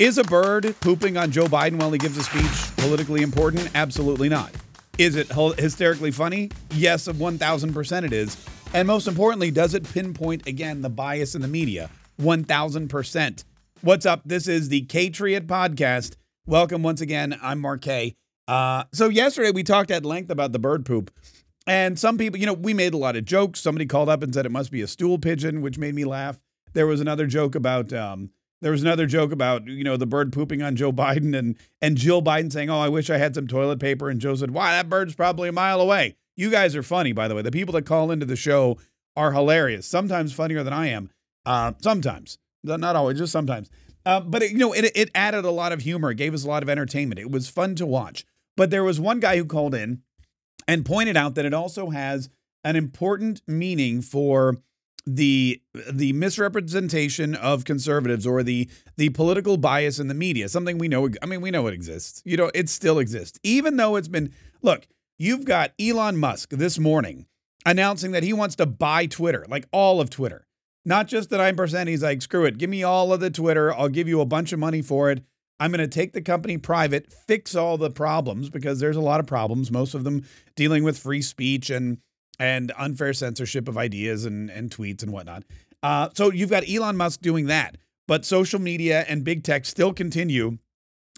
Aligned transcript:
Is 0.00 0.16
a 0.16 0.24
bird 0.24 0.74
pooping 0.80 1.18
on 1.18 1.30
Joe 1.30 1.44
Biden 1.44 1.78
while 1.78 1.92
he 1.92 1.98
gives 1.98 2.16
a 2.16 2.22
speech 2.22 2.74
politically 2.78 3.20
important? 3.20 3.68
Absolutely 3.74 4.30
not. 4.30 4.50
Is 4.96 5.14
it 5.14 5.30
hysterically 5.58 6.10
funny? 6.10 6.50
Yes, 6.70 7.06
of 7.06 7.16
1000% 7.16 8.04
it 8.04 8.12
is. 8.14 8.34
And 8.72 8.88
most 8.88 9.06
importantly, 9.06 9.50
does 9.50 9.74
it 9.74 9.84
pinpoint 9.84 10.46
again 10.46 10.80
the 10.80 10.88
bias 10.88 11.34
in 11.34 11.42
the 11.42 11.48
media? 11.48 11.90
1000%. 12.18 13.44
What's 13.82 14.06
up? 14.06 14.22
This 14.24 14.48
is 14.48 14.70
the 14.70 14.86
Katriot 14.86 15.46
podcast. 15.46 16.16
Welcome 16.46 16.82
once 16.82 17.02
again. 17.02 17.38
I'm 17.42 17.60
Mark 17.60 17.82
K. 17.82 18.16
Uh, 18.48 18.84
so, 18.94 19.10
yesterday 19.10 19.50
we 19.50 19.62
talked 19.62 19.90
at 19.90 20.06
length 20.06 20.30
about 20.30 20.52
the 20.52 20.58
bird 20.58 20.86
poop. 20.86 21.10
And 21.66 21.98
some 21.98 22.16
people, 22.16 22.40
you 22.40 22.46
know, 22.46 22.54
we 22.54 22.72
made 22.72 22.94
a 22.94 22.96
lot 22.96 23.16
of 23.16 23.26
jokes. 23.26 23.60
Somebody 23.60 23.84
called 23.84 24.08
up 24.08 24.22
and 24.22 24.32
said 24.32 24.46
it 24.46 24.50
must 24.50 24.72
be 24.72 24.80
a 24.80 24.86
stool 24.86 25.18
pigeon, 25.18 25.60
which 25.60 25.76
made 25.76 25.94
me 25.94 26.06
laugh. 26.06 26.40
There 26.72 26.86
was 26.86 27.02
another 27.02 27.26
joke 27.26 27.54
about, 27.54 27.92
um, 27.92 28.30
there 28.60 28.72
was 28.72 28.82
another 28.82 29.06
joke 29.06 29.32
about 29.32 29.66
you 29.66 29.84
know 29.84 29.96
the 29.96 30.06
bird 30.06 30.32
pooping 30.32 30.62
on 30.62 30.76
Joe 30.76 30.92
Biden 30.92 31.36
and 31.36 31.56
and 31.80 31.96
Jill 31.96 32.22
Biden 32.22 32.52
saying, 32.52 32.70
"Oh, 32.70 32.80
I 32.80 32.88
wish 32.88 33.10
I 33.10 33.18
had 33.18 33.34
some 33.34 33.46
toilet 33.46 33.80
paper," 33.80 34.08
and 34.08 34.20
Joe 34.20 34.34
said, 34.34 34.50
"Why 34.50 34.72
that 34.72 34.88
bird's 34.88 35.14
probably 35.14 35.48
a 35.48 35.52
mile 35.52 35.80
away." 35.80 36.16
You 36.36 36.50
guys 36.50 36.74
are 36.76 36.82
funny, 36.82 37.12
by 37.12 37.28
the 37.28 37.34
way. 37.34 37.42
The 37.42 37.50
people 37.50 37.72
that 37.74 37.86
call 37.86 38.10
into 38.10 38.26
the 38.26 38.36
show 38.36 38.78
are 39.16 39.32
hilarious. 39.32 39.86
Sometimes 39.86 40.32
funnier 40.32 40.62
than 40.62 40.72
I 40.72 40.88
am. 40.88 41.10
Uh, 41.44 41.72
sometimes, 41.82 42.38
not 42.62 42.96
always, 42.96 43.18
just 43.18 43.32
sometimes. 43.32 43.70
Uh, 44.06 44.20
but 44.20 44.42
it, 44.42 44.52
you 44.52 44.58
know, 44.58 44.72
it 44.72 44.90
it 44.94 45.10
added 45.14 45.44
a 45.44 45.50
lot 45.50 45.72
of 45.72 45.80
humor. 45.82 46.10
It 46.10 46.16
gave 46.16 46.34
us 46.34 46.44
a 46.44 46.48
lot 46.48 46.62
of 46.62 46.68
entertainment. 46.68 47.18
It 47.18 47.30
was 47.30 47.48
fun 47.48 47.74
to 47.76 47.86
watch. 47.86 48.24
But 48.56 48.70
there 48.70 48.84
was 48.84 49.00
one 49.00 49.20
guy 49.20 49.36
who 49.36 49.44
called 49.44 49.74
in 49.74 50.02
and 50.68 50.84
pointed 50.84 51.16
out 51.16 51.34
that 51.34 51.44
it 51.44 51.54
also 51.54 51.90
has 51.90 52.28
an 52.62 52.76
important 52.76 53.40
meaning 53.46 54.02
for 54.02 54.58
the 55.06 55.60
the 55.90 56.12
misrepresentation 56.12 57.34
of 57.34 57.64
conservatives 57.64 58.26
or 58.26 58.42
the 58.42 58.68
the 58.96 59.08
political 59.10 59.56
bias 59.56 59.98
in 59.98 60.08
the 60.08 60.14
media 60.14 60.48
something 60.48 60.78
we 60.78 60.88
know 60.88 61.08
i 61.22 61.26
mean 61.26 61.40
we 61.40 61.50
know 61.50 61.66
it 61.66 61.74
exists. 61.74 62.22
You 62.24 62.36
know 62.36 62.50
it 62.54 62.68
still 62.68 62.98
exists. 62.98 63.38
Even 63.42 63.76
though 63.76 63.96
it's 63.96 64.08
been 64.08 64.32
look 64.62 64.86
you've 65.18 65.44
got 65.44 65.72
Elon 65.80 66.16
Musk 66.16 66.50
this 66.50 66.78
morning 66.78 67.26
announcing 67.66 68.12
that 68.12 68.22
he 68.22 68.32
wants 68.32 68.56
to 68.56 68.66
buy 68.66 69.06
Twitter 69.06 69.46
like 69.48 69.66
all 69.72 70.00
of 70.00 70.10
Twitter. 70.10 70.46
Not 70.84 71.08
just 71.08 71.30
the 71.30 71.38
9% 71.38 71.88
he's 71.88 72.02
like 72.02 72.22
screw 72.22 72.44
it 72.44 72.58
give 72.58 72.70
me 72.70 72.82
all 72.82 73.12
of 73.12 73.20
the 73.20 73.30
Twitter 73.30 73.72
I'll 73.72 73.88
give 73.88 74.08
you 74.08 74.20
a 74.20 74.26
bunch 74.26 74.52
of 74.52 74.58
money 74.58 74.82
for 74.82 75.10
it. 75.10 75.24
I'm 75.58 75.72
going 75.72 75.80
to 75.80 75.88
take 75.88 76.14
the 76.14 76.22
company 76.22 76.56
private 76.56 77.12
fix 77.12 77.54
all 77.54 77.76
the 77.76 77.90
problems 77.90 78.48
because 78.48 78.80
there's 78.80 78.96
a 78.96 79.00
lot 79.00 79.20
of 79.20 79.26
problems 79.26 79.70
most 79.70 79.94
of 79.94 80.04
them 80.04 80.24
dealing 80.56 80.84
with 80.84 80.98
free 80.98 81.22
speech 81.22 81.70
and 81.70 81.98
and 82.40 82.72
unfair 82.78 83.12
censorship 83.12 83.68
of 83.68 83.76
ideas 83.76 84.24
and, 84.24 84.50
and 84.50 84.70
tweets 84.70 85.02
and 85.02 85.12
whatnot. 85.12 85.44
Uh, 85.82 86.08
so 86.14 86.32
you've 86.32 86.50
got 86.50 86.68
Elon 86.68 86.96
Musk 86.96 87.20
doing 87.20 87.46
that, 87.46 87.76
but 88.08 88.24
social 88.24 88.58
media 88.58 89.04
and 89.08 89.22
big 89.22 89.44
tech 89.44 89.66
still 89.66 89.92
continue 89.92 90.58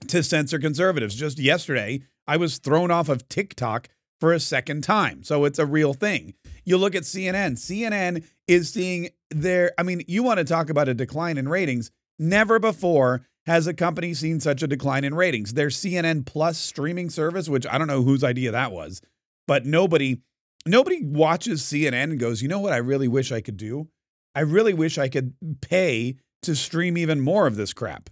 to 0.09 0.23
censor 0.23 0.59
conservatives. 0.59 1.15
Just 1.15 1.39
yesterday, 1.39 2.03
I 2.27 2.37
was 2.37 2.59
thrown 2.59 2.91
off 2.91 3.09
of 3.09 3.29
TikTok 3.29 3.89
for 4.21 4.33
a 4.33 4.41
second 4.41 4.83
time. 4.83 5.23
So 5.23 5.45
it's 5.45 5.61
a 5.61 5.67
real 5.67 5.95
thing. 5.95 6.35
You 6.65 6.77
look 6.77 6.95
at 6.95 7.05
CNN, 7.05 7.53
CNN 7.53 8.25
is 8.49 8.73
seeing 8.73 9.11
their, 9.31 9.73
I 9.79 9.85
mean, 9.85 10.03
you 10.09 10.23
want 10.25 10.39
to 10.39 10.45
talk 10.45 10.71
about 10.71 10.89
a 10.89 10.95
decline 10.95 11.39
in 11.39 11.49
ratings. 11.49 11.91
Never 12.19 12.59
before 12.59 13.23
has 13.47 13.67
a 13.67 13.75
company 13.75 14.15
seen 14.15 14.41
such 14.41 14.63
a 14.63 14.69
decline 14.69 15.05
in 15.05 15.15
ratings. 15.15 15.55
Their 15.55 15.69
CNN 15.69 16.27
Plus 16.27 16.59
streaming 16.59 17.11
service, 17.11 17.49
which 17.49 17.67
I 17.67 17.79
don't 17.79 17.89
know 17.89 18.03
whose 18.03 18.23
idea 18.23 18.53
that 18.53 18.73
was, 18.73 19.03
but 19.47 19.67
nobody 19.67 20.21
nobody 20.67 21.03
watches 21.03 21.63
CNN 21.63 22.05
and 22.05 22.19
goes, 22.19 22.43
you 22.43 22.49
know 22.49 22.61
what 22.61 22.73
I 22.73 22.79
really 22.79 23.09
wish 23.09 23.33
I 23.33 23.41
could 23.41 23.57
do? 23.57 23.89
I 24.35 24.41
really 24.41 24.75
wish 24.75 24.99
I 24.99 25.09
could 25.09 25.35
pay 25.61 26.17
to 26.43 26.57
stream 26.57 26.97
even 26.97 27.21
more 27.21 27.47
of 27.47 27.57
this 27.57 27.73
crap. 27.73 28.11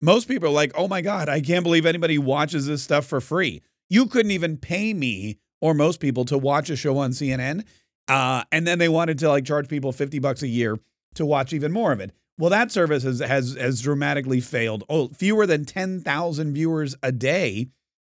Most 0.00 0.28
people 0.28 0.48
are 0.48 0.52
like, 0.52 0.72
oh 0.76 0.88
my 0.88 1.00
God, 1.00 1.28
I 1.28 1.40
can't 1.40 1.64
believe 1.64 1.84
anybody 1.84 2.18
watches 2.18 2.66
this 2.66 2.82
stuff 2.82 3.06
for 3.06 3.20
free. 3.20 3.62
You 3.88 4.06
couldn't 4.06 4.30
even 4.30 4.56
pay 4.56 4.94
me 4.94 5.38
or 5.60 5.74
most 5.74 6.00
people 6.00 6.24
to 6.26 6.38
watch 6.38 6.70
a 6.70 6.76
show 6.76 6.98
on 6.98 7.10
CNN. 7.10 7.64
Uh, 8.06 8.44
and 8.52 8.66
then 8.66 8.78
they 8.78 8.88
wanted 8.88 9.18
to 9.18 9.28
like 9.28 9.44
charge 9.44 9.68
people 9.68 9.92
50 9.92 10.18
bucks 10.18 10.42
a 10.42 10.48
year 10.48 10.78
to 11.14 11.26
watch 11.26 11.52
even 11.52 11.72
more 11.72 11.92
of 11.92 12.00
it. 12.00 12.12
Well, 12.38 12.50
that 12.50 12.70
service 12.70 13.02
has, 13.02 13.18
has, 13.18 13.54
has 13.54 13.82
dramatically 13.82 14.40
failed. 14.40 14.84
Oh, 14.88 15.08
fewer 15.08 15.46
than 15.46 15.64
10,000 15.64 16.54
viewers 16.54 16.94
a 17.02 17.10
day 17.10 17.68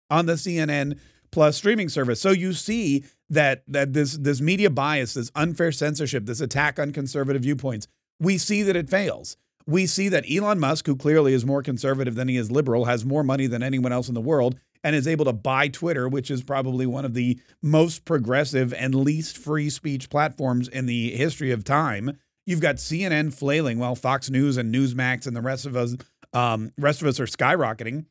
on 0.09 0.25
the 0.25 0.33
CNN 0.33 0.99
plus 1.31 1.55
streaming 1.55 1.89
service. 1.89 2.19
So 2.19 2.31
you 2.31 2.53
see 2.53 3.05
that 3.29 3.63
that 3.67 3.93
this 3.93 4.13
this 4.17 4.41
media 4.41 4.69
bias, 4.69 5.13
this 5.13 5.31
unfair 5.35 5.71
censorship, 5.71 6.25
this 6.25 6.41
attack 6.41 6.79
on 6.79 6.91
conservative 6.91 7.41
viewpoints, 7.41 7.87
we 8.19 8.37
see 8.37 8.63
that 8.63 8.75
it 8.75 8.89
fails. 8.89 9.37
We 9.65 9.85
see 9.85 10.07
that 10.09 10.25
Elon 10.31 10.59
Musk, 10.59 10.85
who 10.85 10.95
clearly 10.95 11.33
is 11.33 11.45
more 11.45 11.61
conservative 11.61 12.15
than 12.15 12.29
he 12.29 12.37
is 12.37 12.49
liberal, 12.49 12.85
has 12.85 13.03
more 13.03 13.23
money 13.23 13.47
than 13.47 13.61
anyone 13.61 13.91
else 13.91 14.07
in 14.07 14.13
the 14.13 14.21
world, 14.21 14.57
and 14.81 14.95
is 14.95 15.07
able 15.07 15.25
to 15.25 15.33
buy 15.33 15.67
Twitter, 15.67 16.07
which 16.07 16.31
is 16.31 16.41
probably 16.41 16.85
one 16.85 17.03
of 17.03 17.13
the 17.13 17.37
most 17.61 18.05
progressive 18.05 18.73
and 18.73 18.95
least 18.95 19.37
free 19.37 19.69
speech 19.69 20.09
platforms 20.09 20.69
in 20.69 20.85
the 20.85 21.11
history 21.11 21.51
of 21.51 21.65
time. 21.65 22.17
You've 22.45 22.61
got 22.61 22.75
CNN 22.75 23.33
flailing 23.33 23.77
while 23.77 23.95
Fox 23.95 24.29
News 24.29 24.55
and 24.55 24.73
Newsmax 24.73 25.27
and 25.27 25.35
the 25.35 25.41
rest 25.41 25.65
of 25.65 25.75
us, 25.75 25.97
um, 26.31 26.71
rest 26.77 27.01
of 27.01 27.07
us 27.09 27.19
are 27.19 27.25
skyrocketing, 27.25 28.05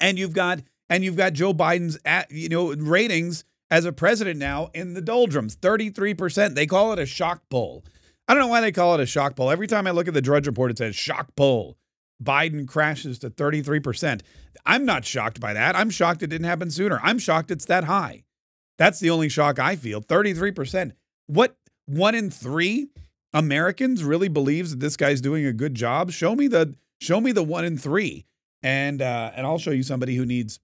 and 0.00 0.18
you've 0.18 0.32
got 0.32 0.60
and 0.90 1.04
you've 1.04 1.16
got 1.16 1.34
Joe 1.34 1.54
Biden's 1.54 1.96
at, 2.04 2.28
you 2.32 2.48
know 2.48 2.74
ratings 2.74 3.44
as 3.70 3.84
a 3.84 3.92
president 3.92 4.38
now 4.38 4.70
in 4.74 4.94
the 4.94 5.00
doldrums 5.00 5.56
33%. 5.56 6.54
They 6.54 6.66
call 6.66 6.92
it 6.92 6.98
a 6.98 7.06
shock 7.06 7.42
poll. 7.50 7.84
I 8.26 8.34
don't 8.34 8.42
know 8.42 8.48
why 8.48 8.60
they 8.60 8.72
call 8.72 8.94
it 8.94 9.00
a 9.00 9.06
shock 9.06 9.36
poll. 9.36 9.50
Every 9.50 9.66
time 9.66 9.86
I 9.86 9.90
look 9.90 10.08
at 10.08 10.14
the 10.14 10.22
Drudge 10.22 10.46
Report, 10.46 10.70
it 10.70 10.78
says 10.78 10.94
shock 10.94 11.34
poll. 11.36 11.78
Biden 12.22 12.66
crashes 12.66 13.18
to 13.20 13.30
33%. 13.30 14.20
I'm 14.66 14.84
not 14.84 15.04
shocked 15.04 15.40
by 15.40 15.52
that. 15.54 15.76
I'm 15.76 15.90
shocked 15.90 16.22
it 16.22 16.26
didn't 16.28 16.46
happen 16.46 16.70
sooner. 16.70 17.00
I'm 17.02 17.18
shocked 17.18 17.50
it's 17.50 17.64
that 17.66 17.84
high. 17.84 18.24
That's 18.76 19.00
the 19.00 19.10
only 19.10 19.28
shock 19.28 19.58
I 19.58 19.76
feel 19.76 20.00
33%. 20.00 20.92
What 21.26 21.56
one 21.86 22.14
in 22.14 22.30
three 22.30 22.88
Americans 23.32 24.04
really 24.04 24.28
believes 24.28 24.70
that 24.70 24.80
this 24.80 24.96
guy's 24.96 25.20
doing 25.20 25.46
a 25.46 25.52
good 25.52 25.74
job? 25.74 26.10
Show 26.10 26.34
me 26.34 26.48
the 26.48 26.74
show 27.00 27.20
me 27.20 27.32
the 27.32 27.42
one 27.42 27.64
in 27.64 27.78
three. 27.78 28.26
And 28.62 29.00
uh, 29.00 29.30
and 29.34 29.46
I'll 29.46 29.58
show 29.58 29.70
you 29.70 29.82
somebody 29.82 30.16
who 30.16 30.26
needs 30.26 30.58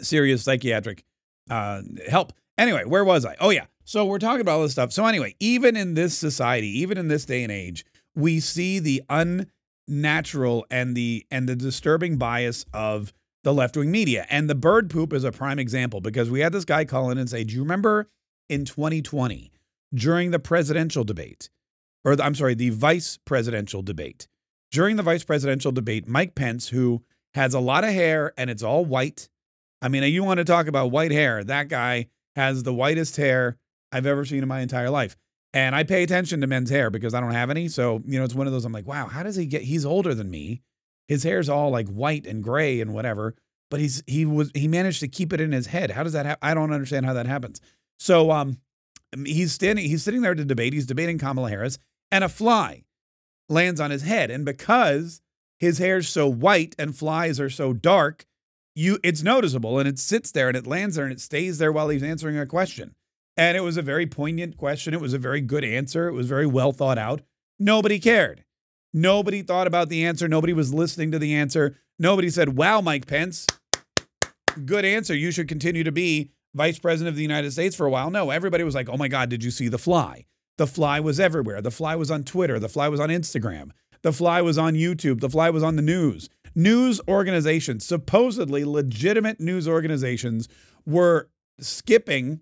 serious 0.00 0.42
psychiatric 0.42 1.04
uh, 1.50 1.82
help. 2.08 2.32
Anyway, 2.58 2.84
where 2.84 3.04
was 3.04 3.24
I? 3.24 3.36
Oh, 3.40 3.50
yeah. 3.50 3.66
So 3.84 4.04
we're 4.04 4.18
talking 4.18 4.40
about 4.40 4.56
all 4.56 4.62
this 4.62 4.72
stuff. 4.72 4.92
So, 4.92 5.06
anyway, 5.06 5.34
even 5.38 5.76
in 5.76 5.94
this 5.94 6.16
society, 6.16 6.68
even 6.80 6.98
in 6.98 7.08
this 7.08 7.24
day 7.24 7.42
and 7.42 7.52
age, 7.52 7.84
we 8.14 8.40
see 8.40 8.78
the 8.78 9.02
unnatural 9.08 10.66
and 10.70 10.96
the 10.96 11.24
and 11.30 11.48
the 11.48 11.54
disturbing 11.54 12.16
bias 12.16 12.64
of 12.72 13.12
the 13.44 13.54
left 13.54 13.76
wing 13.76 13.92
media. 13.92 14.26
And 14.28 14.50
the 14.50 14.56
bird 14.56 14.90
poop 14.90 15.12
is 15.12 15.22
a 15.22 15.30
prime 15.30 15.60
example 15.60 16.00
because 16.00 16.28
we 16.28 16.40
had 16.40 16.52
this 16.52 16.64
guy 16.64 16.84
call 16.84 17.10
in 17.10 17.18
and 17.18 17.30
say, 17.30 17.44
Do 17.44 17.54
you 17.54 17.62
remember 17.62 18.10
in 18.48 18.64
2020 18.64 19.52
during 19.94 20.32
the 20.32 20.40
presidential 20.40 21.04
debate, 21.04 21.48
or 22.04 22.16
the, 22.16 22.24
I'm 22.24 22.34
sorry, 22.34 22.54
the 22.54 22.70
vice 22.70 23.18
presidential 23.24 23.82
debate? 23.82 24.26
During 24.72 24.96
the 24.96 25.04
vice 25.04 25.22
presidential 25.22 25.70
debate, 25.70 26.08
Mike 26.08 26.34
Pence, 26.34 26.68
who 26.68 27.04
has 27.34 27.54
a 27.54 27.60
lot 27.60 27.84
of 27.84 27.90
hair 27.90 28.32
and 28.36 28.50
it's 28.50 28.64
all 28.64 28.84
white, 28.84 29.28
I 29.82 29.88
mean, 29.88 30.02
you 30.04 30.24
want 30.24 30.38
to 30.38 30.44
talk 30.44 30.66
about 30.66 30.90
white 30.90 31.12
hair. 31.12 31.44
That 31.44 31.68
guy 31.68 32.06
has 32.34 32.62
the 32.62 32.74
whitest 32.74 33.16
hair 33.16 33.56
I've 33.92 34.06
ever 34.06 34.24
seen 34.24 34.42
in 34.42 34.48
my 34.48 34.60
entire 34.60 34.90
life. 34.90 35.16
And 35.52 35.74
I 35.74 35.84
pay 35.84 36.02
attention 36.02 36.40
to 36.42 36.46
men's 36.46 36.70
hair 36.70 36.90
because 36.90 37.14
I 37.14 37.20
don't 37.20 37.32
have 37.32 37.50
any. 37.50 37.68
So, 37.68 38.02
you 38.06 38.18
know, 38.18 38.24
it's 38.24 38.34
one 38.34 38.46
of 38.46 38.52
those 38.52 38.64
I'm 38.64 38.72
like, 38.72 38.86
wow, 38.86 39.06
how 39.06 39.22
does 39.22 39.36
he 39.36 39.46
get 39.46 39.62
he's 39.62 39.86
older 39.86 40.14
than 40.14 40.30
me. 40.30 40.62
His 41.08 41.22
hair's 41.22 41.48
all 41.48 41.70
like 41.70 41.88
white 41.88 42.26
and 42.26 42.42
gray 42.42 42.80
and 42.80 42.92
whatever, 42.92 43.34
but 43.70 43.80
he's 43.80 44.02
he 44.06 44.26
was 44.26 44.50
he 44.54 44.68
managed 44.68 45.00
to 45.00 45.08
keep 45.08 45.32
it 45.32 45.40
in 45.40 45.52
his 45.52 45.68
head. 45.68 45.92
How 45.92 46.02
does 46.02 46.12
that 46.12 46.26
happen? 46.26 46.40
I 46.42 46.52
don't 46.52 46.72
understand 46.72 47.06
how 47.06 47.14
that 47.14 47.26
happens. 47.26 47.60
So, 47.98 48.30
um 48.30 48.58
he's 49.24 49.52
standing 49.52 49.88
he's 49.88 50.02
sitting 50.02 50.22
there 50.22 50.34
to 50.34 50.44
debate. 50.44 50.72
He's 50.72 50.86
debating 50.86 51.18
Kamala 51.18 51.48
Harris 51.48 51.78
and 52.10 52.24
a 52.24 52.28
fly 52.28 52.84
lands 53.48 53.80
on 53.80 53.90
his 53.90 54.02
head 54.02 54.30
and 54.30 54.44
because 54.44 55.22
his 55.58 55.78
hair's 55.78 56.08
so 56.08 56.28
white 56.28 56.74
and 56.78 56.96
flies 56.96 57.40
are 57.40 57.48
so 57.48 57.72
dark, 57.72 58.26
you 58.76 58.98
it's 59.02 59.22
noticeable 59.22 59.78
and 59.78 59.88
it 59.88 59.98
sits 59.98 60.30
there 60.30 60.48
and 60.48 60.56
it 60.56 60.66
lands 60.66 60.94
there 60.94 61.06
and 61.06 61.12
it 61.12 61.20
stays 61.20 61.58
there 61.58 61.72
while 61.72 61.88
he's 61.88 62.02
answering 62.02 62.38
a 62.38 62.46
question. 62.46 62.94
And 63.36 63.56
it 63.56 63.62
was 63.62 63.76
a 63.76 63.82
very 63.82 64.06
poignant 64.06 64.56
question. 64.56 64.94
It 64.94 65.00
was 65.00 65.14
a 65.14 65.18
very 65.18 65.40
good 65.40 65.64
answer. 65.64 66.08
It 66.08 66.12
was 66.12 66.28
very 66.28 66.46
well 66.46 66.72
thought 66.72 66.98
out. 66.98 67.22
Nobody 67.58 67.98
cared. 67.98 68.44
Nobody 68.92 69.42
thought 69.42 69.66
about 69.66 69.88
the 69.88 70.04
answer. 70.04 70.28
Nobody 70.28 70.52
was 70.52 70.72
listening 70.72 71.10
to 71.12 71.18
the 71.18 71.34
answer. 71.34 71.76
Nobody 71.98 72.30
said, 72.30 72.56
Wow, 72.56 72.80
Mike 72.82 73.06
Pence, 73.06 73.46
good 74.64 74.84
answer. 74.84 75.14
You 75.14 75.30
should 75.30 75.48
continue 75.48 75.84
to 75.84 75.92
be 75.92 76.30
vice 76.54 76.78
president 76.78 77.08
of 77.08 77.16
the 77.16 77.22
United 77.22 77.52
States 77.52 77.74
for 77.74 77.86
a 77.86 77.90
while. 77.90 78.10
No, 78.10 78.30
everybody 78.30 78.62
was 78.62 78.74
like, 78.74 78.88
Oh 78.88 78.96
my 78.96 79.08
God, 79.08 79.30
did 79.30 79.42
you 79.42 79.50
see 79.50 79.68
the 79.68 79.78
fly? 79.78 80.26
The 80.58 80.66
fly 80.66 81.00
was 81.00 81.18
everywhere. 81.18 81.60
The 81.60 81.70
fly 81.70 81.96
was 81.96 82.10
on 82.10 82.24
Twitter. 82.24 82.58
The 82.58 82.68
fly 82.68 82.88
was 82.88 83.00
on 83.00 83.08
Instagram. 83.10 83.70
The 84.02 84.12
fly 84.12 84.40
was 84.40 84.56
on 84.56 84.74
YouTube. 84.74 85.20
The 85.20 85.28
fly 85.28 85.50
was 85.50 85.62
on 85.62 85.76
the 85.76 85.82
news 85.82 86.28
news 86.56 87.00
organizations, 87.06 87.84
supposedly 87.84 88.64
legitimate 88.64 89.38
news 89.38 89.68
organizations, 89.68 90.48
were 90.84 91.28
skipping 91.60 92.40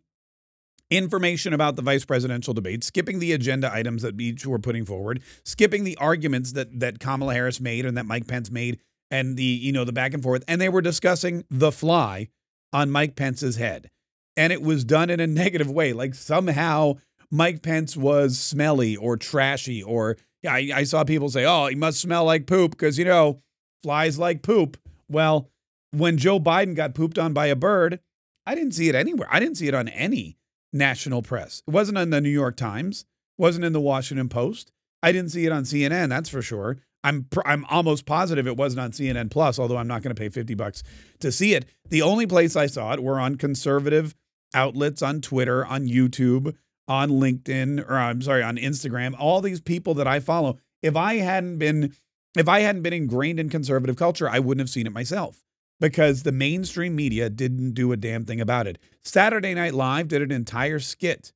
information 0.90 1.52
about 1.52 1.76
the 1.76 1.82
vice 1.82 2.05
presidential 2.05 2.55
debate, 2.55 2.84
skipping 2.84 3.19
the 3.19 3.32
agenda 3.32 3.72
items 3.72 4.02
that 4.02 4.19
each 4.20 4.46
were 4.46 4.58
putting 4.58 4.84
forward, 4.84 5.22
skipping 5.44 5.84
the 5.84 5.96
arguments 5.99 6.52
that 6.52 6.81
that 6.81 7.00
Kamala 7.00 7.34
Harris 7.34 7.61
made 7.61 7.84
and 7.84 7.96
that 7.96 8.06
Mike 8.06 8.26
Pence 8.26 8.50
made 8.50 8.78
and 9.11 9.37
the 9.37 9.43
you 9.43 9.72
know 9.72 9.84
the 9.84 9.93
back 9.93 10.14
and 10.14 10.22
forth, 10.22 10.44
and 10.49 10.61
they 10.61 10.69
were 10.69 10.82
discussing 10.82 11.44
the 11.50 11.72
fly 11.72 12.28
on 12.72 12.90
Mike 12.90 13.16
Pence's 13.16 13.56
head, 13.56 13.90
and 14.37 14.52
it 14.52 14.62
was 14.62 14.84
done 14.84 15.11
in 15.11 15.20
a 15.20 15.26
negative 15.26 15.70
way, 15.70 15.93
like 15.93 16.14
somehow 16.14 16.94
Mike 17.31 17.62
Pence 17.62 17.96
was 17.96 18.38
smelly 18.38 18.96
or 18.96 19.16
trashy, 19.16 19.82
or 19.82 20.16
I, 20.46 20.70
I 20.75 20.84
saw 20.84 21.05
people 21.05 21.31
say, 21.31 21.44
oh, 21.44 21.66
he 21.66 21.75
must 21.75 22.00
smell 22.00 22.25
like 22.25 22.46
poop 22.46 22.72
because 22.72 22.99
you 22.99 23.05
know 23.05 23.40
flies 23.85 24.19
like 24.19 24.41
poop. 24.41 24.79
Well, 25.11 25.51
when 25.93 26.17
Joe 26.17 26.41
Biden 26.41 26.75
got 26.75 26.95
pooped 26.95 27.19
on 27.19 27.35
by 27.35 27.47
a 27.47 27.55
bird, 27.55 28.01
I 28.47 28.55
didn't 28.55 28.73
see 28.73 28.89
it 28.89 28.95
anywhere. 28.95 29.29
I 29.31 29.39
didn't 29.41 29.59
see 29.59 29.69
it 29.69 29.75
on 29.75 29.89
any 29.89 30.39
national 30.73 31.21
press. 31.21 31.63
It 31.69 31.71
wasn't 31.71 31.99
on 31.99 32.09
the 32.09 32.23
New 32.23 32.31
York 32.31 32.57
Times, 32.57 33.05
wasn't 33.37 33.67
in 33.67 33.75
the 33.75 33.83
Washington 33.83 34.31
Post. 34.31 34.73
I 35.03 35.13
didn't 35.13 35.33
see 35.33 35.45
it 35.45 35.53
on 35.53 35.65
CNN, 35.65 36.09
that's 36.09 36.31
for 36.31 36.41
sure. 36.41 36.79
I'm 37.05 37.29
I'm 37.45 37.67
almost 37.67 38.07
positive 38.07 38.47
it 38.47 38.57
wasn't 38.57 38.81
on 38.81 38.93
CNN 38.93 39.31
Plus, 39.31 39.59
although 39.59 39.77
I'm 39.77 39.87
not 39.87 40.03
going 40.03 40.15
to 40.15 40.19
pay 40.19 40.31
50 40.31 40.55
bucks 40.55 40.83
to 41.21 41.31
see 41.31 41.53
it. 41.53 41.67
The 41.91 42.01
only 42.01 42.27
place 42.27 42.57
I 42.57 42.65
saw 42.67 42.95
it 42.95 43.03
were 43.03 43.21
on 43.21 43.35
conservative 43.35 44.15
outlets 44.55 45.03
on 45.03 45.21
Twitter, 45.21 45.67
on 45.67 45.87
YouTube, 45.87 46.57
on 46.89 47.11
LinkedIn, 47.11 47.87
or 47.87 47.99
I'm 47.99 48.23
sorry, 48.23 48.43
on 48.43 48.57
Instagram. 48.57 49.15
All 49.19 49.43
these 49.43 49.61
people 49.61 49.93
that 49.95 50.07
I 50.07 50.21
follow. 50.21 50.59
If 50.83 50.97
I 50.97 51.17
hadn't 51.17 51.59
been 51.59 51.95
if 52.37 52.49
I 52.49 52.61
hadn't 52.61 52.83
been 52.83 52.93
ingrained 52.93 53.41
in 53.41 53.49
conservative 53.49 53.97
culture, 53.97 54.29
I 54.29 54.39
wouldn't 54.39 54.63
have 54.63 54.71
seen 54.71 54.87
it 54.87 54.93
myself 54.93 55.45
because 55.81 56.23
the 56.23 56.33
mainstream 56.33 56.97
media 56.97 57.29
didn't 57.29 57.73
do 57.73 57.93
a 57.93 57.97
damn 57.97 58.25
thing 58.25 58.41
about 58.41 58.67
it. 58.67 58.79
Saturday 59.03 59.55
Night 59.55 59.75
Live 59.75 60.09
did 60.09 60.23
an 60.23 60.31
entire 60.31 60.79
skit 60.79 61.33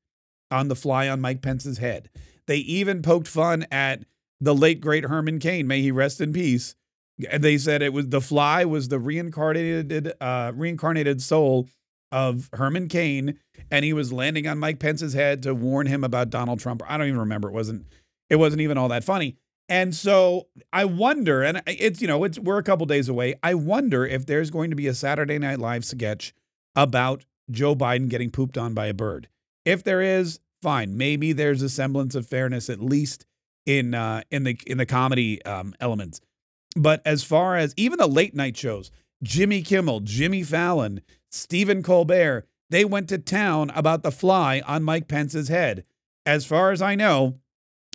on 0.50 0.68
the 0.68 0.76
fly 0.76 1.08
on 1.08 1.20
Mike 1.20 1.42
Pence's 1.42 1.78
head. 1.78 2.08
They 2.46 2.58
even 2.58 3.02
poked 3.02 3.28
fun 3.28 3.66
at 3.70 4.04
the 4.40 4.54
late 4.54 4.80
great 4.80 5.04
Herman 5.04 5.38
Cain, 5.38 5.66
may 5.66 5.82
he 5.82 5.90
rest 5.90 6.20
in 6.20 6.32
peace. 6.32 6.74
They 7.18 7.58
said 7.58 7.82
it 7.82 7.92
was 7.92 8.08
the 8.08 8.20
fly 8.20 8.64
was 8.64 8.88
the 8.88 9.00
reincarnated 9.00 10.12
uh, 10.20 10.52
reincarnated 10.54 11.20
soul 11.20 11.68
of 12.12 12.48
Herman 12.52 12.88
Cain, 12.88 13.38
and 13.70 13.84
he 13.84 13.92
was 13.92 14.12
landing 14.12 14.46
on 14.46 14.58
Mike 14.58 14.78
Pence's 14.78 15.14
head 15.14 15.42
to 15.42 15.54
warn 15.54 15.86
him 15.86 16.04
about 16.04 16.30
Donald 16.30 16.60
Trump. 16.60 16.82
I 16.88 16.96
don't 16.96 17.08
even 17.08 17.20
remember. 17.20 17.48
It 17.48 17.54
wasn't 17.54 17.86
it 18.30 18.36
wasn't 18.36 18.62
even 18.62 18.78
all 18.78 18.88
that 18.88 19.04
funny. 19.04 19.36
And 19.68 19.94
so 19.94 20.46
I 20.72 20.86
wonder, 20.86 21.42
and 21.42 21.62
it's 21.66 22.00
you 22.00 22.08
know 22.08 22.24
it's 22.24 22.38
we're 22.38 22.58
a 22.58 22.62
couple 22.62 22.86
days 22.86 23.08
away. 23.08 23.34
I 23.42 23.54
wonder 23.54 24.06
if 24.06 24.24
there's 24.26 24.50
going 24.50 24.70
to 24.70 24.76
be 24.76 24.86
a 24.86 24.94
Saturday 24.94 25.38
Night 25.38 25.58
Live 25.58 25.84
sketch 25.84 26.34
about 26.74 27.24
Joe 27.50 27.74
Biden 27.74 28.08
getting 28.08 28.30
pooped 28.30 28.56
on 28.56 28.72
by 28.72 28.86
a 28.86 28.94
bird. 28.94 29.28
If 29.64 29.84
there 29.84 30.00
is, 30.00 30.40
fine. 30.62 30.96
Maybe 30.96 31.32
there's 31.32 31.62
a 31.62 31.68
semblance 31.68 32.14
of 32.14 32.26
fairness 32.26 32.70
at 32.70 32.80
least 32.80 33.26
in 33.66 33.94
uh, 33.94 34.22
in 34.30 34.44
the 34.44 34.58
in 34.66 34.78
the 34.78 34.86
comedy 34.86 35.44
um, 35.44 35.74
elements. 35.80 36.20
But 36.76 37.02
as 37.04 37.22
far 37.22 37.56
as 37.56 37.74
even 37.76 37.98
the 37.98 38.06
late 38.06 38.34
night 38.34 38.56
shows, 38.56 38.90
Jimmy 39.22 39.62
Kimmel, 39.62 40.00
Jimmy 40.00 40.42
Fallon, 40.42 41.02
Stephen 41.30 41.82
Colbert, 41.82 42.46
they 42.70 42.84
went 42.84 43.08
to 43.08 43.18
town 43.18 43.70
about 43.74 44.02
the 44.02 44.12
fly 44.12 44.62
on 44.66 44.82
Mike 44.82 45.08
Pence's 45.08 45.48
head. 45.48 45.84
As 46.24 46.44
far 46.44 46.72
as 46.72 46.82
I 46.82 46.94
know, 46.94 47.38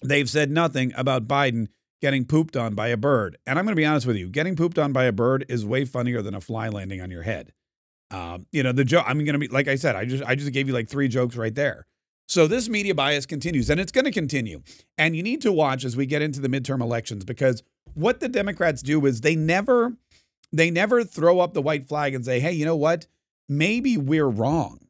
They've 0.02 0.30
said 0.30 0.52
nothing 0.52 0.94
about 0.96 1.28
Biden 1.28 1.68
getting 2.02 2.26
pooped 2.26 2.58
on 2.58 2.76
by 2.76 2.90
a 2.90 2.98
bird. 2.98 3.38
And 3.48 3.58
I'm 3.58 3.66
going 3.66 3.76
to 3.76 3.80
be 3.80 3.86
honest 3.86 4.06
with 4.06 4.18
you, 4.18 4.28
getting 4.28 4.58
pooped 4.58 4.78
on 4.78 4.92
by 4.92 5.06
a 5.06 5.14
bird 5.14 5.46
is 5.48 5.66
way 5.66 5.86
funnier 5.86 6.22
than 6.22 6.36
a 6.36 6.42
fly 6.42 6.68
landing 6.68 7.00
on 7.00 7.10
your 7.10 7.22
head. 7.24 7.54
Um, 8.12 8.46
you 8.52 8.62
know, 8.62 8.74
the 8.74 8.84
joke, 8.84 9.06
I'm 9.08 9.20
going 9.20 9.34
to 9.34 9.40
be, 9.40 9.48
like 9.48 9.70
I 9.70 9.76
said, 9.76 9.96
I 9.96 10.04
just, 10.04 10.24
I 10.24 10.36
just 10.36 10.52
gave 10.52 10.68
you 10.68 10.74
like 10.74 10.90
three 10.90 11.08
jokes 11.08 11.38
right 11.38 11.56
there. 11.56 11.88
So 12.28 12.46
this 12.46 12.68
media 12.68 12.94
bias 12.94 13.26
continues 13.26 13.70
and 13.70 13.80
it's 13.80 13.92
going 13.92 14.04
to 14.06 14.12
continue. 14.12 14.62
And 14.98 15.16
you 15.16 15.24
need 15.24 15.42
to 15.44 15.52
watch 15.54 15.86
as 15.86 15.96
we 15.96 16.06
get 16.06 16.22
into 16.22 16.42
the 16.42 16.50
midterm 16.50 16.82
elections 16.82 17.24
because 17.24 17.64
what 17.94 18.20
the 18.20 18.30
Democrats 18.30 18.82
do 18.82 19.06
is 19.06 19.22
they 19.22 19.36
never, 19.36 19.94
they 20.52 20.70
never 20.70 21.06
throw 21.06 21.40
up 21.40 21.54
the 21.54 21.62
white 21.62 21.88
flag 21.88 22.14
and 22.14 22.26
say, 22.26 22.40
hey, 22.42 22.52
you 22.52 22.66
know 22.66 22.76
what? 22.76 23.08
Maybe 23.48 23.98
we're 23.98 24.28
wrong 24.28 24.83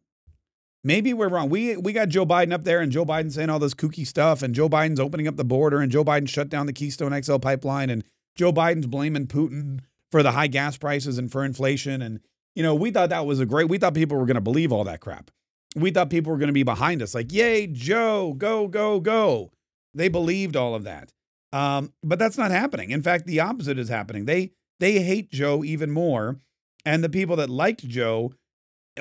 maybe 0.84 1.14
we're 1.14 1.30
wrong. 1.30 1.50
We 1.50 1.78
we 1.78 1.94
got 1.94 2.10
Joe 2.10 2.26
Biden 2.26 2.54
up 2.54 2.64
there, 2.64 2.82
and 2.82 2.92
Joe 2.92 3.06
Biden 3.06 3.32
saying 3.32 3.50
all 3.50 3.60
this 3.60 3.74
kooky 3.74 4.06
stuff, 4.06 4.42
and 4.42 4.54
Joe 4.54 4.70
Biden's 4.70 5.00
opening 5.00 5.28
up 5.28 5.38
the 5.38 5.46
border, 5.46 5.80
and 5.80 5.92
Joe 5.92 6.04
Biden 6.04 6.28
shut 6.28 6.50
down 6.50 6.66
the 6.66 6.74
Keystone 6.74 7.20
XL 7.22 7.38
pipeline, 7.38 7.90
and 7.90 8.04
Joe 8.36 8.52
Biden's 8.52 8.88
blaming 8.88 9.28
Putin 9.28 9.82
for 10.12 10.24
the 10.24 10.32
high 10.32 10.48
gas 10.48 10.78
prices 10.78 11.18
and 11.18 11.32
for 11.32 11.44
inflation. 11.44 12.02
And 12.02 12.20
you 12.56 12.64
know, 12.64 12.76
we 12.76 12.92
thought 12.92 13.10
that 13.10 13.26
was 13.26 13.40
a 13.40 13.46
great. 13.46 13.70
We 13.70 13.78
thought 13.78 13.94
people 13.94 14.18
were 14.18 14.26
going 14.26 14.36
to 14.36 14.42
believe 14.42 14.72
all 14.72 14.84
that 14.84 15.02
crap. 15.02 15.32
We 15.76 15.92
thought 15.92 16.10
people 16.10 16.32
were 16.32 16.38
going 16.38 16.48
to 16.48 16.54
be 16.54 16.64
behind 16.64 17.02
us, 17.02 17.16
like, 17.16 17.32
"Yay, 17.32 17.68
Joe, 17.68 18.34
go, 18.38 18.68
go, 18.68 19.00
go!" 19.00 19.52
They 19.96 20.08
believed 20.08 20.56
all 20.56 20.76
of 20.76 20.84
that, 20.84 21.14
um, 21.52 21.94
but 22.04 22.20
that's 22.20 22.38
not 22.38 22.52
happening. 22.52 22.92
In 22.92 23.02
fact, 23.02 23.26
the 23.26 23.40
opposite 23.40 23.80
is 23.80 23.90
happening. 23.90 24.26
They 24.26 24.52
they 24.80 25.02
hate 25.02 25.32
Joe 25.32 25.64
even 25.64 25.90
more, 25.90 26.40
and 26.86 27.04
the 27.04 27.10
people 27.10 27.36
that 27.38 27.50
liked 27.50 27.88
Joe 27.88 28.34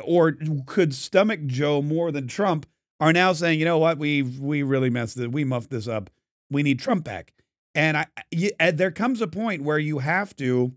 or 0.02 0.36
could 0.66 0.94
stomach 0.94 1.46
Joe 1.46 1.82
more 1.82 2.12
than 2.12 2.26
Trump 2.26 2.66
are 3.00 3.12
now 3.12 3.32
saying, 3.32 3.58
you 3.58 3.64
know 3.64 3.78
what, 3.78 3.98
we 3.98 4.22
we 4.22 4.62
really 4.62 4.90
messed 4.90 5.18
it, 5.18 5.32
we 5.32 5.44
muffed 5.44 5.70
this 5.70 5.88
up. 5.88 6.08
We 6.50 6.62
need 6.62 6.78
Trump 6.78 7.04
back. 7.04 7.32
And 7.74 7.96
I, 7.96 8.06
you, 8.30 8.50
and 8.60 8.76
there 8.78 8.90
comes 8.90 9.20
a 9.20 9.26
point 9.26 9.62
where 9.62 9.78
you 9.78 9.98
have 9.98 10.36
to, 10.36 10.72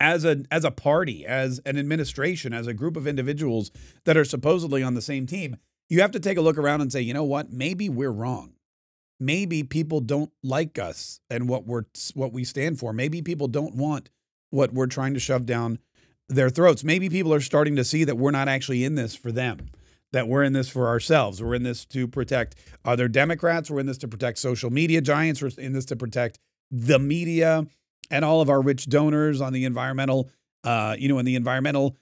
as 0.00 0.24
a 0.24 0.42
as 0.50 0.64
a 0.64 0.70
party, 0.70 1.24
as 1.24 1.60
an 1.64 1.78
administration, 1.78 2.52
as 2.52 2.66
a 2.66 2.74
group 2.74 2.96
of 2.96 3.06
individuals 3.06 3.70
that 4.04 4.16
are 4.16 4.24
supposedly 4.24 4.82
on 4.82 4.94
the 4.94 5.02
same 5.02 5.26
team, 5.26 5.56
you 5.88 6.00
have 6.00 6.10
to 6.12 6.20
take 6.20 6.38
a 6.38 6.42
look 6.42 6.58
around 6.58 6.80
and 6.80 6.92
say, 6.92 7.00
you 7.00 7.14
know 7.14 7.24
what, 7.24 7.52
maybe 7.52 7.88
we're 7.88 8.10
wrong. 8.10 8.54
Maybe 9.20 9.62
people 9.62 10.00
don't 10.00 10.32
like 10.42 10.78
us 10.78 11.20
and 11.30 11.48
what 11.48 11.64
we're 11.66 11.84
what 12.14 12.32
we 12.32 12.44
stand 12.44 12.78
for. 12.78 12.92
Maybe 12.92 13.22
people 13.22 13.46
don't 13.46 13.76
want 13.76 14.10
what 14.50 14.74
we're 14.74 14.86
trying 14.86 15.14
to 15.14 15.20
shove 15.20 15.46
down 15.46 15.78
their 16.34 16.50
throats. 16.50 16.84
Maybe 16.84 17.08
people 17.08 17.32
are 17.34 17.40
starting 17.40 17.76
to 17.76 17.84
see 17.84 18.04
that 18.04 18.16
we're 18.16 18.30
not 18.30 18.48
actually 18.48 18.84
in 18.84 18.94
this 18.94 19.14
for 19.14 19.32
them, 19.32 19.70
that 20.12 20.28
we're 20.28 20.42
in 20.42 20.52
this 20.52 20.68
for 20.68 20.88
ourselves. 20.88 21.42
We're 21.42 21.54
in 21.54 21.62
this 21.62 21.84
to 21.86 22.08
protect 22.08 22.56
other 22.84 23.08
Democrats. 23.08 23.70
We're 23.70 23.80
in 23.80 23.86
this 23.86 23.98
to 23.98 24.08
protect 24.08 24.38
social 24.38 24.70
media 24.70 25.00
giants. 25.00 25.42
We're 25.42 25.50
in 25.58 25.72
this 25.72 25.84
to 25.86 25.96
protect 25.96 26.38
the 26.70 26.98
media 26.98 27.66
and 28.10 28.24
all 28.24 28.40
of 28.40 28.50
our 28.50 28.60
rich 28.60 28.86
donors 28.86 29.40
on 29.40 29.52
the 29.52 29.64
environmental, 29.64 30.30
uh, 30.64 30.96
you 30.98 31.08
know, 31.08 31.18
in 31.18 31.24
the 31.24 31.36
environmental 31.36 31.96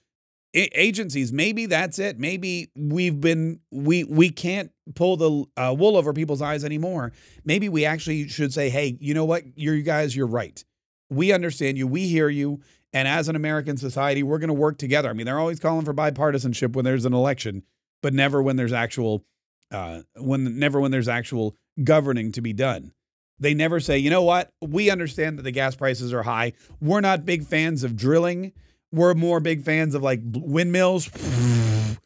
agencies. 0.53 1.31
Maybe 1.31 1.65
that's 1.65 1.99
it. 1.99 2.19
Maybe 2.19 2.69
we've 2.75 3.19
been 3.19 3.59
we 3.71 4.03
we 4.03 4.29
can't 4.29 4.71
pull 4.95 5.17
the 5.17 5.45
uh, 5.57 5.73
wool 5.77 5.95
over 5.95 6.13
people's 6.13 6.41
eyes 6.41 6.63
anymore. 6.65 7.13
Maybe 7.45 7.69
we 7.69 7.85
actually 7.85 8.27
should 8.27 8.53
say, 8.53 8.69
hey, 8.69 8.97
you 8.99 9.13
know 9.13 9.25
what, 9.25 9.57
you 9.57 9.81
guys, 9.81 10.15
you're 10.15 10.27
right. 10.27 10.63
We 11.09 11.31
understand 11.31 11.77
you. 11.77 11.87
We 11.87 12.07
hear 12.07 12.29
you. 12.29 12.61
And 12.93 13.07
as 13.07 13.29
an 13.29 13.35
American 13.35 13.77
society, 13.77 14.21
we're 14.21 14.39
going 14.39 14.49
to 14.49 14.53
work 14.53 14.77
together. 14.77 15.09
I 15.09 15.13
mean, 15.13 15.25
they're 15.25 15.39
always 15.39 15.59
calling 15.59 15.85
for 15.85 15.93
bipartisanship 15.93 16.73
when 16.73 16.83
there's 16.83 17.05
an 17.05 17.13
election, 17.13 17.63
but 18.01 18.13
never 18.13 18.41
when 18.41 18.57
there's 18.57 18.73
actual, 18.73 19.23
uh, 19.71 20.01
when 20.17 20.59
never 20.59 20.79
when 20.79 20.91
there's 20.91 21.07
actual 21.07 21.55
governing 21.83 22.31
to 22.33 22.41
be 22.41 22.53
done. 22.53 22.93
They 23.39 23.53
never 23.53 23.79
say, 23.79 23.97
you 23.97 24.09
know 24.09 24.21
what? 24.21 24.49
We 24.61 24.89
understand 24.89 25.37
that 25.37 25.43
the 25.43 25.51
gas 25.51 25.75
prices 25.75 26.13
are 26.13 26.23
high. 26.23 26.53
We're 26.79 27.01
not 27.01 27.25
big 27.25 27.45
fans 27.45 27.83
of 27.83 27.95
drilling. 27.95 28.51
We're 28.91 29.13
more 29.13 29.39
big 29.39 29.63
fans 29.63 29.95
of 29.95 30.03
like 30.03 30.19
windmills. 30.23 31.09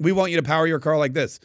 We 0.00 0.12
want 0.12 0.30
you 0.30 0.36
to 0.36 0.44
power 0.44 0.64
your 0.66 0.78
car 0.78 0.96
like 0.96 1.12
this. 1.12 1.40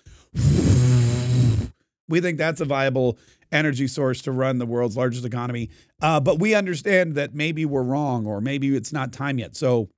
We 2.07 2.21
think 2.21 2.37
that's 2.37 2.61
a 2.61 2.65
viable 2.65 3.17
energy 3.51 3.87
source 3.87 4.21
to 4.23 4.31
run 4.31 4.57
the 4.57 4.65
world's 4.65 4.97
largest 4.97 5.25
economy. 5.25 5.69
Uh, 6.01 6.19
but 6.19 6.39
we 6.39 6.55
understand 6.55 7.15
that 7.15 7.33
maybe 7.33 7.65
we're 7.65 7.83
wrong 7.83 8.25
or 8.25 8.41
maybe 8.41 8.75
it's 8.75 8.91
not 8.91 9.13
time 9.13 9.37
yet. 9.37 9.55
So 9.55 9.89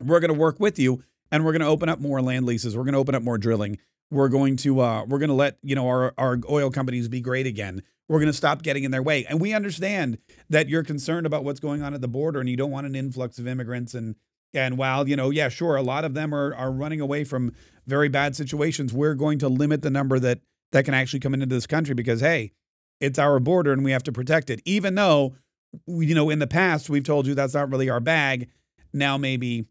we're 0.00 0.20
going 0.20 0.32
to 0.32 0.38
work 0.38 0.60
with 0.60 0.78
you 0.78 1.02
and 1.30 1.44
we're 1.44 1.52
going 1.52 1.60
to 1.60 1.66
open 1.66 1.88
up 1.88 1.98
more 2.00 2.22
land 2.22 2.46
leases. 2.46 2.76
We're 2.76 2.84
going 2.84 2.94
to 2.94 3.00
open 3.00 3.14
up 3.14 3.22
more 3.22 3.38
drilling. 3.38 3.78
We're 4.10 4.28
going 4.28 4.56
to 4.58 4.80
uh, 4.80 5.04
we're 5.06 5.18
going 5.18 5.30
to 5.30 5.34
let 5.34 5.58
you 5.62 5.74
know 5.74 5.88
our 5.88 6.14
our 6.18 6.38
oil 6.50 6.70
companies 6.70 7.08
be 7.08 7.20
great 7.20 7.46
again. 7.46 7.82
We're 8.08 8.18
going 8.18 8.30
to 8.30 8.36
stop 8.36 8.62
getting 8.62 8.84
in 8.84 8.90
their 8.90 9.02
way. 9.02 9.24
And 9.24 9.40
we 9.40 9.54
understand 9.54 10.18
that 10.50 10.68
you're 10.68 10.82
concerned 10.82 11.24
about 11.24 11.44
what's 11.44 11.60
going 11.60 11.82
on 11.82 11.94
at 11.94 12.02
the 12.02 12.08
border 12.08 12.38
and 12.38 12.48
you 12.48 12.56
don't 12.56 12.70
want 12.70 12.86
an 12.86 12.94
influx 12.94 13.38
of 13.38 13.46
immigrants 13.46 13.94
and 13.94 14.14
and 14.54 14.76
while, 14.76 15.08
you 15.08 15.16
know, 15.16 15.30
yeah, 15.30 15.48
sure, 15.48 15.76
a 15.76 15.82
lot 15.82 16.04
of 16.04 16.12
them 16.12 16.34
are 16.34 16.54
are 16.54 16.70
running 16.70 17.00
away 17.00 17.24
from 17.24 17.52
very 17.86 18.08
bad 18.08 18.36
situations, 18.36 18.92
we're 18.92 19.14
going 19.14 19.38
to 19.38 19.48
limit 19.48 19.82
the 19.82 19.90
number 19.90 20.18
that 20.18 20.40
that 20.72 20.84
can 20.84 20.94
actually 20.94 21.20
come 21.20 21.34
into 21.34 21.46
this 21.46 21.66
country 21.66 21.94
because 21.94 22.20
hey, 22.20 22.52
it's 23.00 23.18
our 23.18 23.38
border 23.40 23.72
and 23.72 23.84
we 23.84 23.92
have 23.92 24.02
to 24.04 24.12
protect 24.12 24.50
it. 24.50 24.60
Even 24.64 24.94
though, 24.94 25.34
you 25.86 26.14
know, 26.14 26.30
in 26.30 26.38
the 26.38 26.46
past 26.46 26.90
we've 26.90 27.04
told 27.04 27.26
you 27.26 27.34
that's 27.34 27.54
not 27.54 27.70
really 27.70 27.90
our 27.90 28.00
bag. 28.00 28.48
Now 28.92 29.16
maybe, 29.16 29.66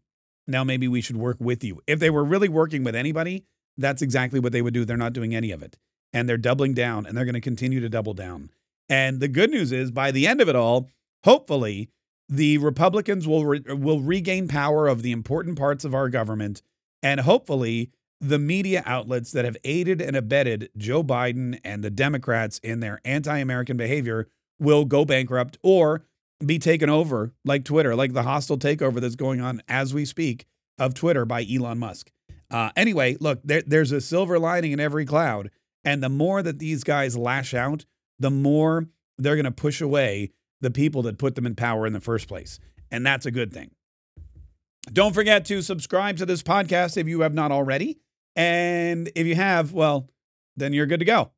now 0.46 0.64
maybe 0.64 0.88
we 0.88 1.00
should 1.00 1.16
work 1.16 1.36
with 1.40 1.62
you. 1.62 1.80
If 1.86 1.98
they 1.98 2.10
were 2.10 2.24
really 2.24 2.48
working 2.48 2.84
with 2.84 2.96
anybody, 2.96 3.44
that's 3.76 4.02
exactly 4.02 4.40
what 4.40 4.52
they 4.52 4.62
would 4.62 4.74
do. 4.74 4.84
They're 4.84 4.96
not 4.96 5.12
doing 5.12 5.34
any 5.34 5.50
of 5.50 5.62
it, 5.62 5.78
and 6.12 6.28
they're 6.28 6.36
doubling 6.36 6.74
down, 6.74 7.06
and 7.06 7.16
they're 7.16 7.24
going 7.24 7.34
to 7.34 7.40
continue 7.40 7.80
to 7.80 7.88
double 7.88 8.14
down. 8.14 8.50
And 8.88 9.20
the 9.20 9.28
good 9.28 9.50
news 9.50 9.72
is, 9.72 9.90
by 9.90 10.10
the 10.10 10.26
end 10.26 10.40
of 10.40 10.48
it 10.48 10.56
all, 10.56 10.90
hopefully, 11.24 11.88
the 12.28 12.58
Republicans 12.58 13.26
will 13.26 13.46
re- 13.46 13.64
will 13.68 14.00
regain 14.00 14.48
power 14.48 14.88
of 14.88 15.02
the 15.02 15.12
important 15.12 15.56
parts 15.56 15.84
of 15.84 15.94
our 15.94 16.08
government, 16.08 16.62
and 17.02 17.20
hopefully 17.20 17.90
the 18.22 18.38
media 18.38 18.84
outlets 18.86 19.32
that 19.32 19.44
have 19.44 19.56
aided 19.64 20.00
and 20.00 20.14
abetted 20.14 20.70
Joe 20.76 21.02
Biden 21.02 21.58
and 21.64 21.82
the 21.82 21.90
Democrats 21.90 22.60
in 22.62 22.78
their 22.78 23.00
anti 23.04 23.36
American 23.36 23.76
behavior 23.76 24.28
will 24.60 24.84
go 24.84 25.04
bankrupt 25.04 25.58
or 25.62 26.04
be 26.44 26.58
taken 26.58 26.88
over 26.88 27.32
like 27.44 27.64
Twitter, 27.64 27.96
like 27.96 28.12
the 28.12 28.22
hostile 28.22 28.58
takeover 28.58 29.00
that's 29.00 29.16
going 29.16 29.40
on 29.40 29.60
as 29.68 29.92
we 29.92 30.04
speak 30.04 30.46
of 30.78 30.94
Twitter 30.94 31.24
by 31.24 31.44
Elon 31.44 31.78
Musk. 31.78 32.12
Uh, 32.48 32.70
anyway, 32.76 33.16
look, 33.18 33.40
there, 33.42 33.62
there's 33.66 33.92
a 33.92 34.00
silver 34.00 34.38
lining 34.38 34.72
in 34.72 34.80
every 34.80 35.04
cloud. 35.04 35.50
And 35.84 36.00
the 36.00 36.08
more 36.08 36.42
that 36.42 36.60
these 36.60 36.84
guys 36.84 37.16
lash 37.16 37.54
out, 37.54 37.84
the 38.20 38.30
more 38.30 38.86
they're 39.18 39.34
going 39.34 39.44
to 39.44 39.50
push 39.50 39.80
away 39.80 40.30
the 40.60 40.70
people 40.70 41.02
that 41.02 41.18
put 41.18 41.34
them 41.34 41.46
in 41.46 41.56
power 41.56 41.88
in 41.88 41.92
the 41.92 42.00
first 42.00 42.28
place. 42.28 42.60
And 42.90 43.04
that's 43.04 43.26
a 43.26 43.32
good 43.32 43.52
thing. 43.52 43.72
Don't 44.92 45.14
forget 45.14 45.44
to 45.46 45.62
subscribe 45.62 46.18
to 46.18 46.26
this 46.26 46.42
podcast 46.42 46.96
if 46.96 47.08
you 47.08 47.20
have 47.22 47.34
not 47.34 47.50
already. 47.50 47.98
And 48.36 49.10
if 49.14 49.26
you 49.26 49.34
have, 49.34 49.72
well, 49.72 50.08
then 50.56 50.72
you're 50.72 50.86
good 50.86 51.00
to 51.00 51.06
go. 51.06 51.32